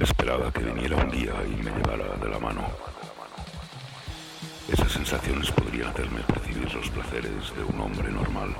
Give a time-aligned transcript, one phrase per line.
[0.00, 2.62] Esperaba que viniera un día y me llevara de la mano.
[4.72, 8.56] Esas sensaciones podrían hacerme percibir los placeres de un hombre normal.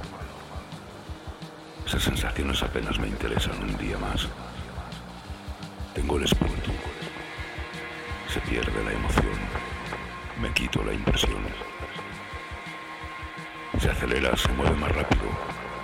[1.87, 4.29] Esas sensaciones apenas me interesan un día más.
[5.95, 6.73] Tengo el espíritu.
[8.29, 9.39] Se pierde la emoción.
[10.43, 11.43] Me quito la impresión.
[13.79, 15.25] Se acelera, se mueve más rápido.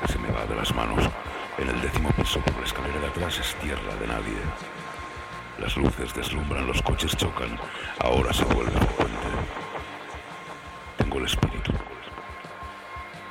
[0.07, 1.03] Se me va de las manos.
[1.57, 4.86] En el décimo piso por la escalera de atrás es tierra de nadie.
[5.59, 7.59] Las luces deslumbran, los coches chocan.
[8.01, 9.27] Ahora se vuelve frecuente.
[10.99, 11.73] Tengo el espíritu.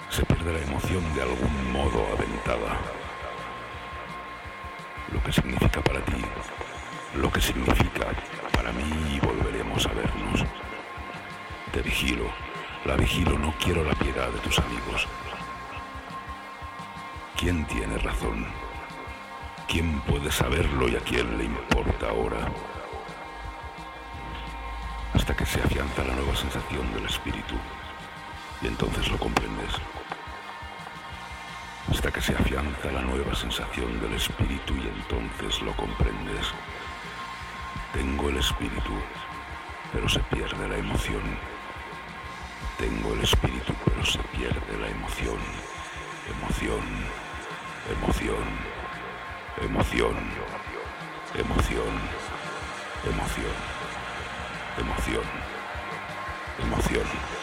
[0.10, 2.80] Se pierde la emoción de algún modo aventada.
[5.14, 6.22] Lo que significa para ti,
[7.16, 8.08] lo que significa
[8.52, 10.44] para mí y volveremos a vernos.
[11.72, 12.26] Te vigilo,
[12.86, 15.08] la vigilo, no quiero la piedad de tus amigos.
[17.38, 18.65] ¿Quién tiene razón?
[19.68, 22.38] ¿Quién puede saberlo y a quién le importa ahora?
[25.14, 27.56] Hasta que se afianza la nueva sensación del espíritu
[28.62, 29.72] y entonces lo comprendes.
[31.90, 36.48] Hasta que se afianza la nueva sensación del espíritu y entonces lo comprendes.
[37.92, 38.94] Tengo el espíritu,
[39.92, 41.24] pero se pierde la emoción.
[42.78, 45.40] Tengo el espíritu, pero se pierde la emoción.
[46.30, 46.82] Emoción,
[48.00, 48.75] emoción
[49.62, 50.16] emoción,
[51.34, 51.94] emoción,
[53.06, 53.56] emoción,
[54.78, 55.24] emoción,
[56.60, 57.35] emoción.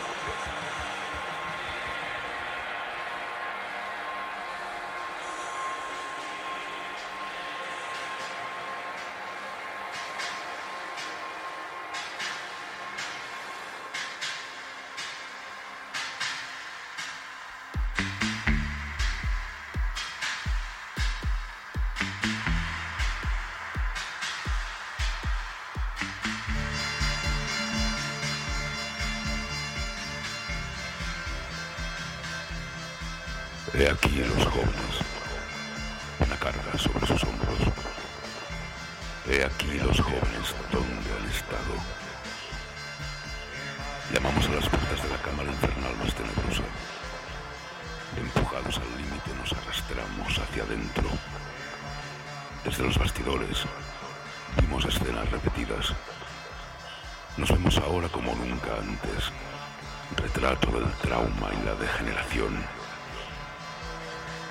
[33.74, 35.00] He aquí los jóvenes,
[36.20, 37.56] una carga sobre sus hombros.
[39.26, 41.72] He aquí los jóvenes donde han estado.
[44.12, 46.62] Llamamos a las puertas de la cámara infernal más tenebrosa.
[48.18, 51.08] Empujados al límite nos arrastramos hacia adentro.
[52.66, 53.64] Desde los bastidores
[54.60, 55.94] vimos escenas repetidas.
[57.38, 59.32] Nos vemos ahora como nunca antes.
[60.14, 62.81] Retrato del trauma y la degeneración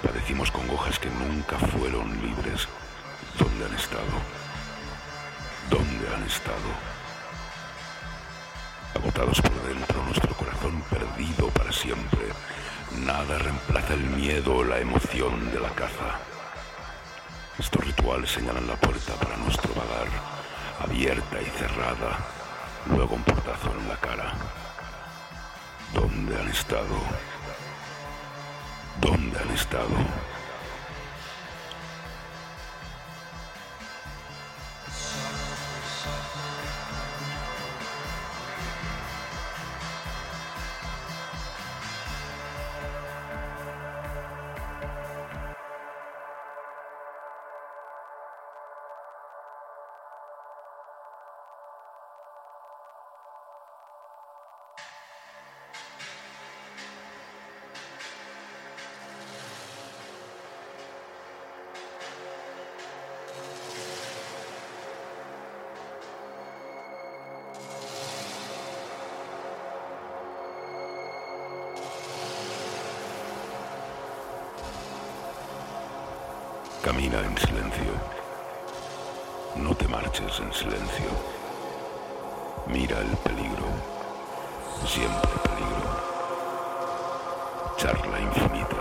[0.01, 2.67] Padecimos congojas que nunca fueron libres.
[3.38, 4.17] ¿Dónde han estado?
[5.69, 6.69] ¿Dónde han estado?
[8.95, 12.22] Agotados por dentro, nuestro corazón perdido para siempre.
[13.06, 16.19] Nada reemplaza el miedo o la emoción de la caza.
[17.59, 20.07] Estos rituales señalan la puerta para nuestro vagar,
[20.79, 22.17] abierta y cerrada,
[22.90, 24.34] luego un portazo en la cara.
[25.94, 26.95] ¿Dónde han estado?
[29.31, 30.30] ¿Dónde han estado?
[76.91, 77.93] Camina en silencio.
[79.55, 81.09] No te marches en silencio.
[82.67, 83.64] Mira el peligro.
[84.85, 85.90] Siempre peligro.
[87.78, 88.76] Charla infinita.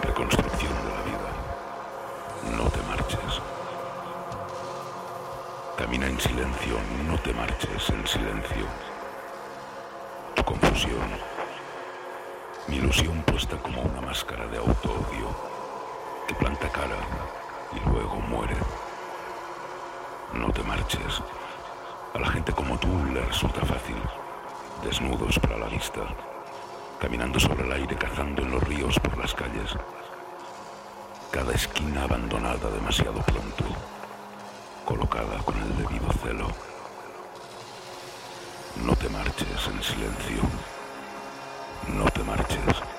[0.00, 2.56] Reconstrucción de la vida.
[2.56, 3.42] No te marches.
[5.76, 6.78] Camina en silencio.
[7.06, 8.66] No te marches en silencio.
[10.34, 11.10] Tu confusión.
[12.68, 15.57] Mi ilusión puesta como una máscara de auto-odio
[16.28, 16.98] que planta cara
[17.72, 18.54] y luego muere.
[20.34, 21.22] No te marches.
[22.14, 23.96] A la gente como tú le resulta fácil.
[24.84, 26.02] Desnudos para la vista,
[27.00, 29.74] caminando sobre el aire, cazando en los ríos por las calles.
[31.32, 33.64] Cada esquina abandonada demasiado pronto,
[34.84, 36.48] colocada con el debido celo.
[38.84, 40.42] No te marches en silencio.
[41.96, 42.97] No te marches.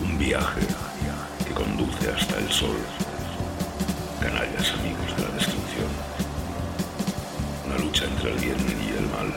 [0.00, 0.62] Un viaje
[1.46, 2.76] que conduce hasta el sol.
[4.18, 5.90] Canallas amigos de la destrucción.
[7.66, 9.34] Una lucha entre el bien y el mal.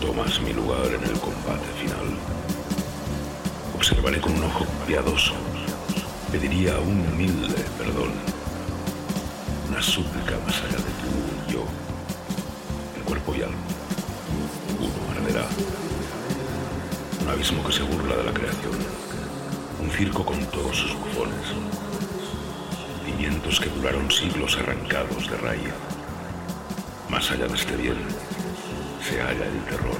[0.00, 2.16] Tomas mi lugar en el combate final.
[3.76, 5.34] Observaré con un ojo piadoso.
[6.32, 8.12] Pediría un humilde perdón.
[9.68, 11.12] Una súplica más allá de tú
[11.48, 11.64] y yo.
[12.96, 13.56] El cuerpo y alma.
[14.80, 15.89] Uno arderá
[17.30, 18.72] abismo que se burla de la creación,
[19.80, 21.54] un circo con todos sus bufones,
[23.04, 25.74] pimientos que duraron siglos arrancados de raya.
[27.08, 27.98] Más allá de este bien,
[29.02, 29.98] se halla el terror,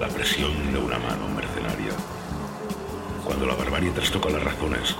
[0.00, 1.92] la presión de una mano mercenaria.
[3.24, 4.96] Cuando la barbarie trastoca las razones,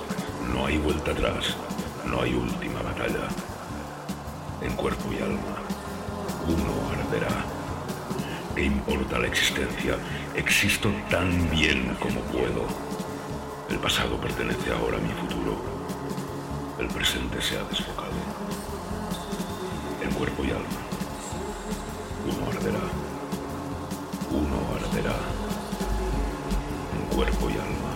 [0.52, 1.56] no hay vuelta atrás,
[2.04, 3.28] no hay última batalla.
[4.60, 5.56] En cuerpo y alma,
[6.46, 7.57] uno arderá
[8.62, 9.96] importa la existencia.
[10.34, 12.66] Existo tan bien como puedo.
[13.70, 15.56] El pasado pertenece ahora a mi futuro.
[16.78, 18.12] El presente se ha desfocado.
[20.02, 20.80] En cuerpo y alma.
[22.26, 22.80] Uno arderá.
[24.30, 25.16] Uno arderá.
[26.94, 27.87] En cuerpo y alma.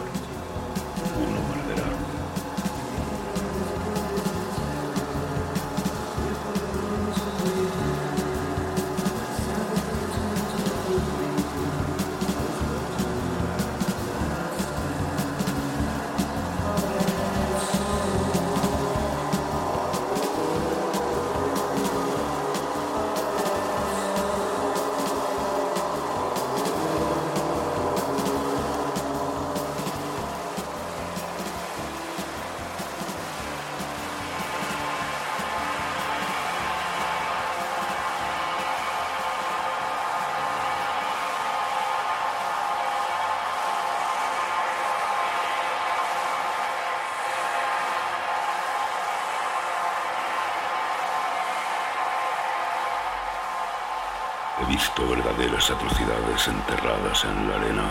[54.83, 57.85] Visto verdaderas atrocidades enterradas en la arena.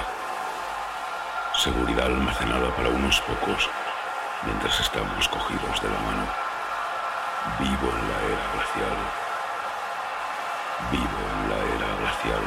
[1.56, 3.70] Seguridad almacenada para unos pocos
[4.44, 6.26] mientras estamos cogidos de la mano.
[7.60, 8.98] Vivo en la era glacial.
[10.92, 12.44] Vivo en la era glacial.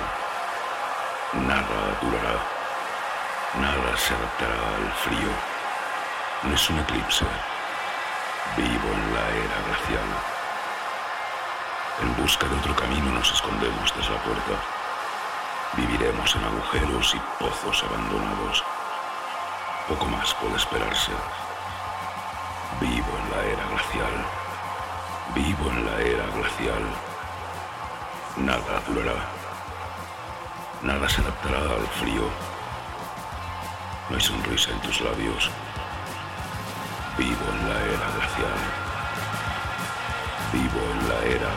[1.48, 2.36] Nada durará.
[3.64, 5.32] Nada se adaptará al frío.
[6.42, 7.24] No es un eclipse.
[8.58, 10.33] Vivo en la era glacial.
[12.00, 14.52] En busca de otro camino nos escondemos tras la puerta.
[15.76, 18.64] Viviremos en agujeros y pozos abandonados.
[19.88, 21.12] Poco más puede esperarse.
[22.80, 24.26] Vivo en la era glacial.
[25.34, 26.82] Vivo en la era glacial.
[28.38, 29.28] Nada durará.
[30.82, 32.28] Nada se adaptará al frío.
[34.10, 35.48] No hay sonrisa en tus labios.
[37.16, 38.83] Vivo en la era glacial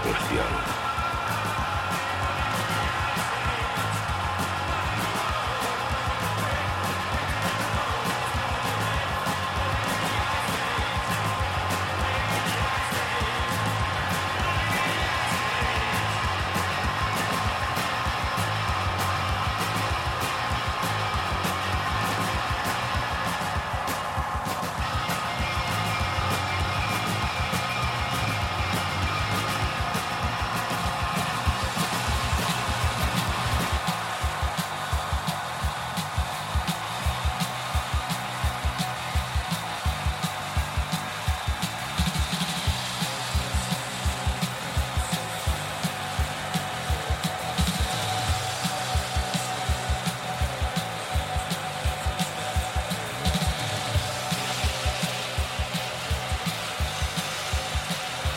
[0.05, 0.86] en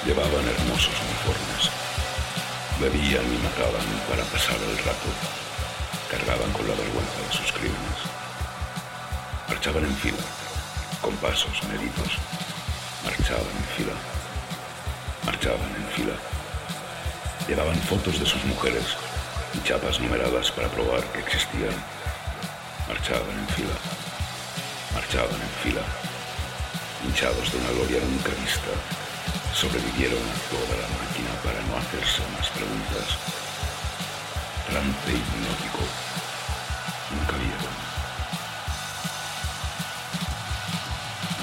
[0.07, 1.69] Llevaban hermosos uniformes.
[2.81, 5.09] Bebían y mataban para pasar el rato.
[6.11, 8.01] Cargaban con la vergüenza de sus crímenes.
[9.47, 10.25] Marchaban en fila,
[11.03, 12.17] con pasos medidos.
[13.05, 13.93] Marchaban en fila.
[15.27, 16.17] Marchaban en fila.
[17.47, 18.97] Llevaban fotos de sus mujeres
[19.53, 21.77] y chapas numeradas para probar que existían.
[22.89, 23.77] Marchaban en fila.
[24.95, 25.83] Marchaban en fila.
[27.05, 29.00] Hinchados de una gloria nunca vista
[29.61, 33.09] sobrevivieron a toda la máquina para no hacerse más preguntas.
[34.67, 35.85] Trance hipnótico.
[37.13, 37.75] Nunca vieron.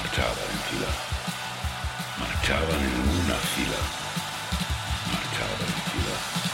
[0.02, 0.90] Marchaban en fila.
[2.18, 3.80] Marchaban en una fila.
[5.14, 6.47] Marchaban en fila.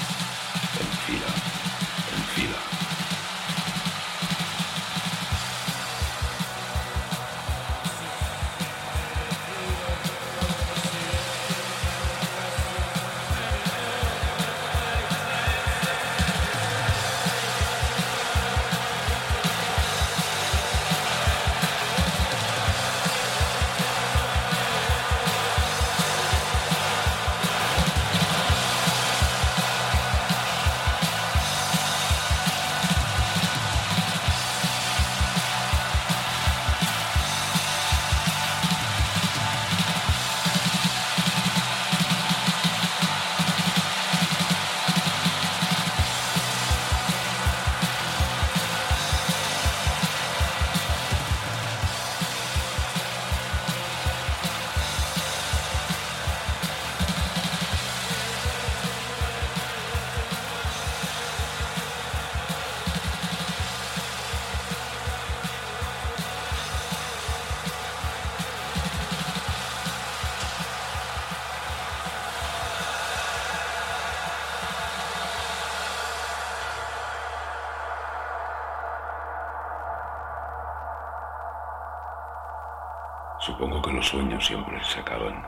[83.45, 85.45] Supongo que los sueños siempre se acaban.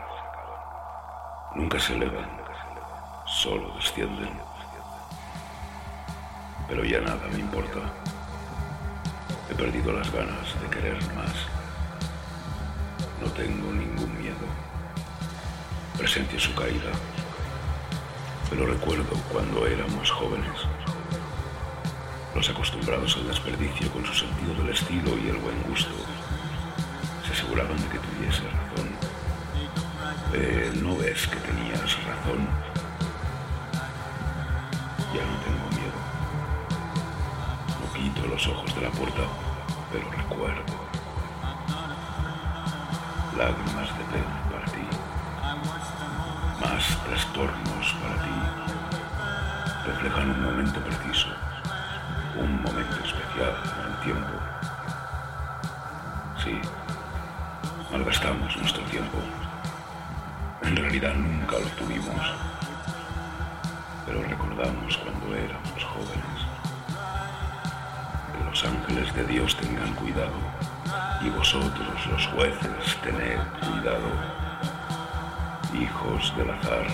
[1.54, 2.28] Nunca se elevan,
[3.24, 4.38] solo descienden.
[6.68, 7.80] Pero ya nada me importa.
[9.48, 11.32] He perdido las ganas de querer más.
[13.22, 14.46] No tengo ningún miedo.
[15.96, 16.92] Presencio su caída.
[18.50, 20.66] Pero recuerdo cuando éramos jóvenes.
[22.34, 25.94] Los acostumbrados al desperdicio con su sentido del estilo y el buen gusto
[27.56, 28.88] aseguraban de que tuviese razón.
[30.34, 32.46] Eh, ¿No ves que tenías razón?
[35.14, 35.98] Ya no tengo miedo.
[37.80, 39.22] No quito los ojos de la puerta,
[39.90, 40.64] pero recuerdo.
[43.38, 44.86] Lágrimas de pena para ti.
[46.60, 48.36] Más trastornos para ti.
[49.86, 51.28] Reflejan un momento preciso.
[52.36, 54.75] Un momento especial en el tiempo.
[58.34, 59.18] Nuestro tiempo.
[60.62, 62.20] En realidad nunca lo tuvimos,
[64.04, 66.38] pero recordamos cuando éramos jóvenes.
[68.32, 70.34] Que los ángeles de Dios tengan cuidado
[71.22, 74.10] y vosotros los jueces tened cuidado.
[75.74, 76.86] Hijos del azar,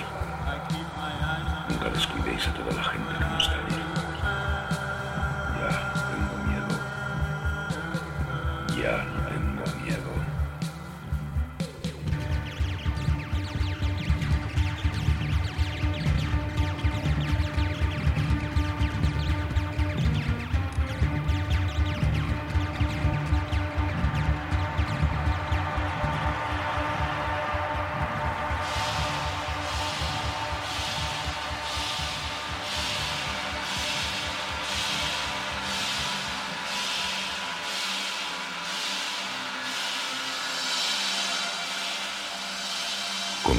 [1.68, 3.81] nunca descuidéis a toda la gente que nos está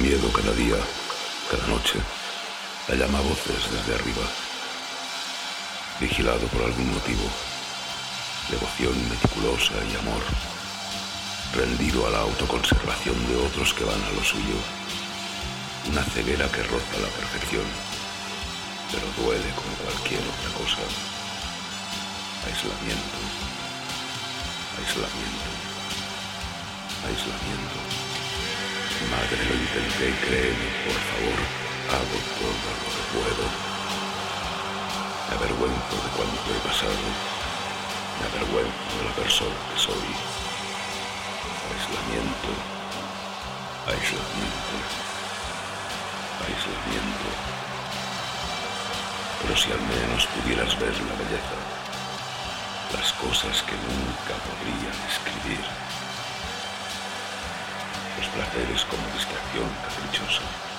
[0.03, 0.75] miedo cada día,
[1.49, 1.95] cada noche.
[2.89, 4.25] La llama voces desde arriba.
[5.97, 7.23] Vigilado por algún motivo.
[8.51, 10.19] Devoción meticulosa y amor.
[11.55, 14.59] Rendido a la autoconservación de otros que van a lo suyo.
[15.89, 17.63] Una ceguera que roza la perfección,
[18.91, 20.83] pero duele como cualquier otra cosa.
[22.43, 23.19] Aislamiento.
[24.83, 25.49] Aislamiento.
[27.07, 28.12] Aislamiento.
[29.11, 31.39] Madre, lo intenté, créeme, por favor,
[31.91, 33.45] hago todo lo que puedo.
[35.27, 37.07] Me avergüenzo de cuánto he pasado,
[38.19, 40.07] me avergüenzo de la persona que soy.
[41.73, 42.51] Aislamiento,
[43.87, 44.75] aislamiento,
[46.45, 47.27] aislamiento.
[49.41, 51.59] Pero si al menos pudieras ver la belleza,
[52.93, 55.82] las cosas que nunca podrían escribir, los
[58.33, 60.72] placeres como distracción caprichosa.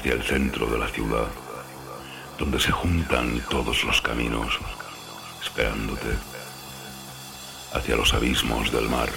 [0.00, 1.26] Hacia el centro de la ciudad,
[2.38, 4.58] donde se juntan todos los caminos,
[5.42, 6.08] esperándote,
[7.74, 9.10] hacia los abismos del mar,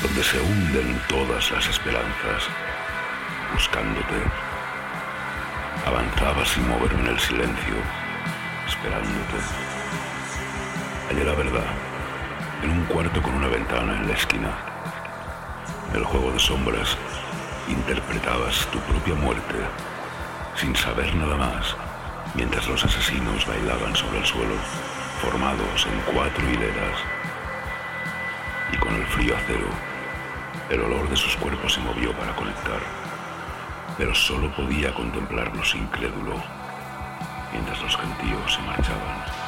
[0.00, 2.44] donde se hunden todas las esperanzas,
[3.52, 4.16] buscándote.
[5.84, 7.74] Avanzaba sin moverme en el silencio,
[8.66, 9.38] esperándote.
[11.10, 11.66] Hallé la verdad,
[12.62, 14.56] en un cuarto con una ventana en la esquina.
[15.92, 16.96] El juego de sombras
[17.72, 19.56] interpretabas tu propia muerte
[20.56, 21.76] sin saber nada más,
[22.34, 24.54] mientras los asesinos bailaban sobre el suelo,
[25.20, 26.98] formados en cuatro hileras.
[28.72, 29.68] Y con el frío acero,
[30.70, 32.80] el olor de sus cuerpos se movió para conectar,
[33.96, 36.34] pero solo podía contemplarlos incrédulo,
[37.52, 39.41] mientras los gentíos se marchaban.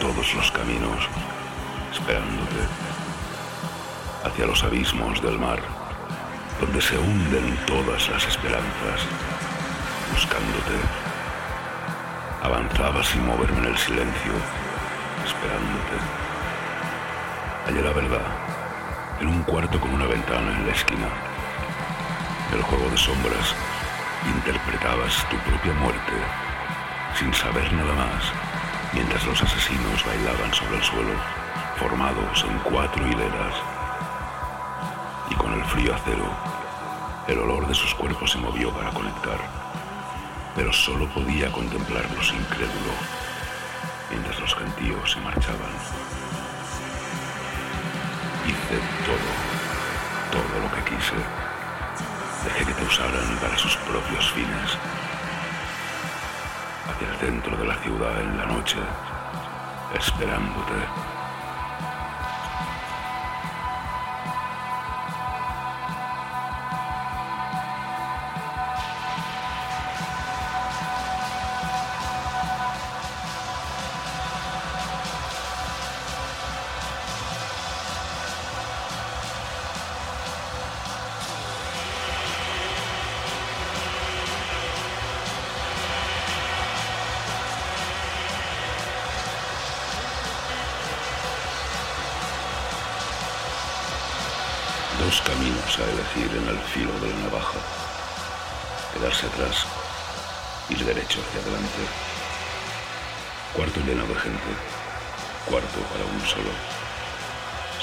[0.00, 1.08] Todos los caminos,
[1.92, 2.62] esperándote,
[4.24, 5.60] hacia los abismos del mar,
[6.60, 9.00] donde se hunden todas las esperanzas,
[10.12, 10.76] buscándote.
[12.42, 14.32] Avanzaba sin moverme en el silencio,
[15.24, 15.96] esperándote.
[17.66, 18.26] Hallé la verdad,
[19.20, 21.08] en un cuarto con una ventana en la esquina.
[22.52, 23.54] El juego de sombras,
[24.26, 26.12] interpretabas tu propia muerte,
[27.18, 28.50] sin saber nada más
[28.92, 31.14] mientras los asesinos bailaban sobre el suelo,
[31.76, 33.54] formados en cuatro hileras.
[35.30, 36.28] Y con el frío acero,
[37.28, 39.38] el olor de sus cuerpos se movió para conectar,
[40.56, 42.92] pero solo podía contemplarlos incrédulo,
[44.10, 45.74] mientras los gentíos se marchaban.
[48.46, 51.49] Hice todo, todo lo que quise.
[52.44, 54.78] Dejé que te usaran para sus propios fines
[56.88, 58.78] hacia el centro de la ciudad en la noche,
[59.94, 61.19] esperándote.
[95.10, 97.58] A elegir en el filo de la navaja.
[98.94, 99.66] Quedarse atrás,
[100.68, 101.82] ir derecho hacia adelante.
[103.52, 104.50] Cuarto lleno de gente,
[105.46, 106.50] cuarto para uno solo.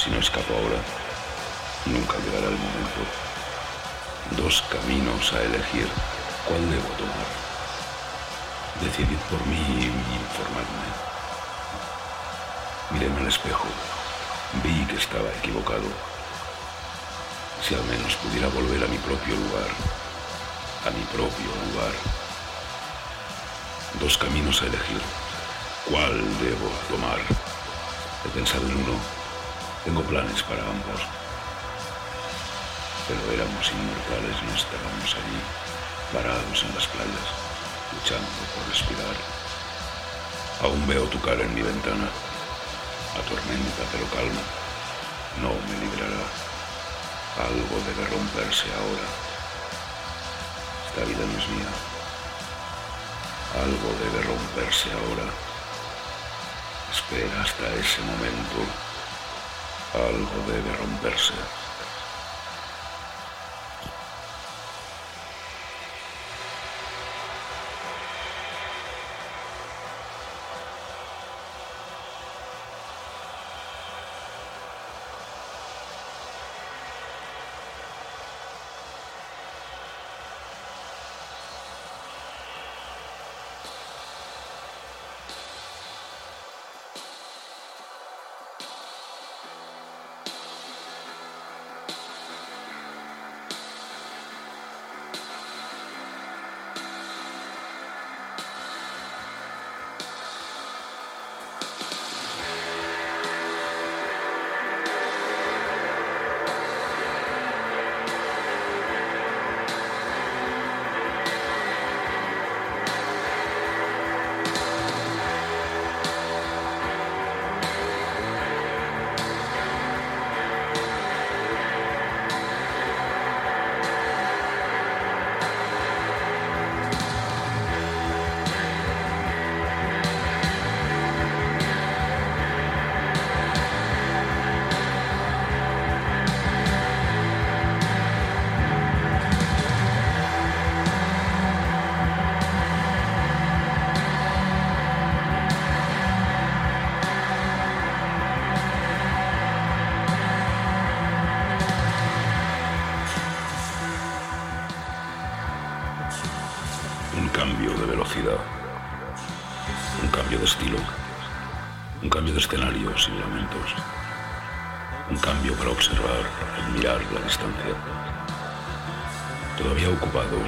[0.01, 0.79] Si no escapo ahora,
[1.85, 3.03] nunca llegará el momento.
[4.37, 5.89] Dos caminos a elegir,
[6.47, 7.27] ¿cuál debo tomar?
[8.79, 10.87] Decidid por mí y informarme.
[12.91, 13.67] Miré en el espejo,
[14.63, 16.16] vi que estaba equivocado
[17.67, 19.67] si al menos pudiera volver a mi propio lugar,
[20.87, 21.91] a mi propio lugar.
[23.99, 25.01] Dos caminos a elegir.
[25.83, 27.19] ¿Cuál debo tomar?
[28.23, 28.95] He pensado en uno.
[29.83, 31.01] Tengo planes para ambos.
[33.03, 35.39] Pero éramos inmortales, no estábamos allí,
[36.15, 37.27] parados en las playas,
[37.91, 39.17] luchando por respirar.
[40.63, 42.07] Aún veo tu cara en mi ventana.
[43.19, 44.43] Atormenta pero calma.
[45.43, 46.46] No me librará.
[47.37, 49.07] Algo debe romperse ahora.
[50.89, 51.71] Esta vida no es mía.
[53.61, 55.29] Algo debe romperse ahora.
[56.91, 58.59] Espera hasta ese momento.
[59.93, 61.33] Algo debe romperse.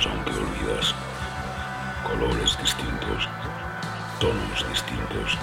[0.05, 0.93] Aunque olvidas,
[2.03, 3.27] colores distintos,
[4.19, 5.37] tonos distintos.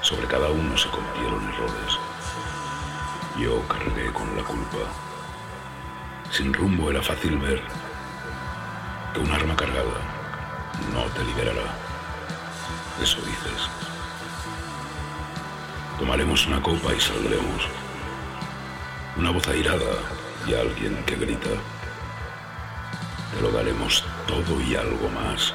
[0.00, 1.98] Sobre cada uno se cometieron errores.
[3.38, 4.78] Yo cargué con la culpa.
[6.30, 7.62] Sin rumbo era fácil ver
[9.12, 10.00] que un arma cargada
[10.92, 11.74] no te liberará.
[13.02, 13.68] Eso dices.
[15.98, 17.68] Tomaremos una copa y saldremos.
[19.16, 19.96] Una voz airada
[20.46, 21.50] y alguien que grita.
[23.34, 25.52] Te lo daremos todo y algo más.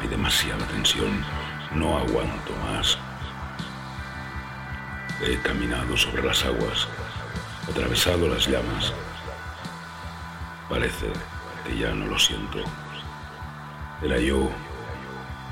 [0.00, 1.24] Hay demasiada tensión.
[1.72, 2.98] No aguanto más.
[5.22, 6.86] He caminado sobre las aguas,
[7.68, 8.92] atravesado las llamas.
[10.68, 11.06] Parece
[11.64, 12.58] que ya no lo siento.
[14.02, 14.50] Era yo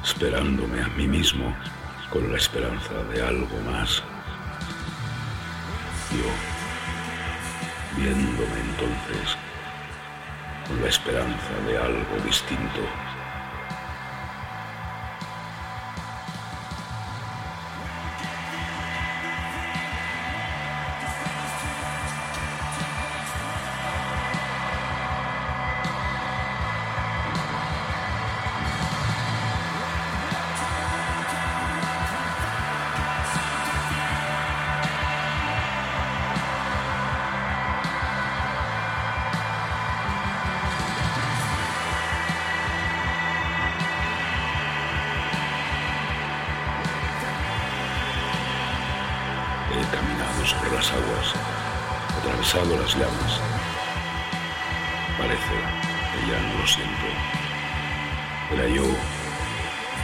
[0.03, 1.57] esperándome a mí mismo
[2.13, 4.03] con la esperanza de algo más.
[6.13, 6.31] Yo
[7.97, 9.37] viéndome entonces
[10.81, 12.81] la esperanza de algo distinto.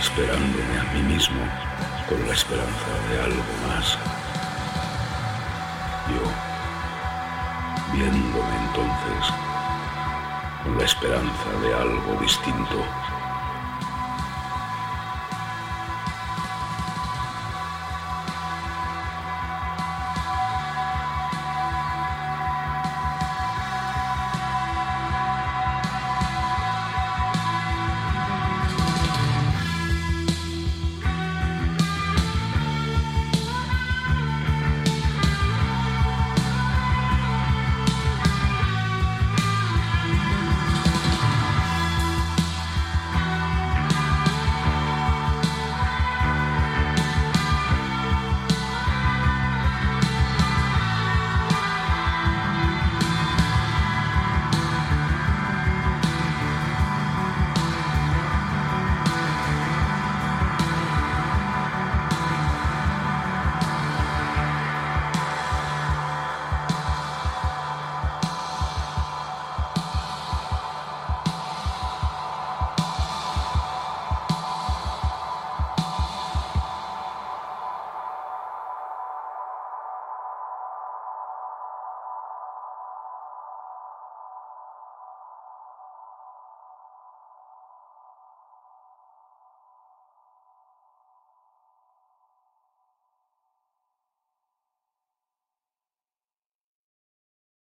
[0.00, 1.40] Esperándome a mí mismo
[2.08, 3.98] con la esperanza de algo más.
[6.08, 6.22] Yo
[7.92, 9.34] viéndome entonces
[10.64, 13.09] con la esperanza de algo distinto.